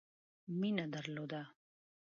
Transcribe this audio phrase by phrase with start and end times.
[0.59, 1.41] مینه درلوده.